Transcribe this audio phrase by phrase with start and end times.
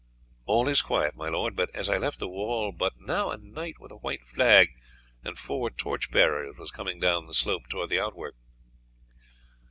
[0.47, 3.79] "All is quiet, my lord; but as I left the wall but now a knight
[3.79, 4.69] with a white flag
[5.23, 8.33] and four torch bearers was coming down the slope towards the outwork."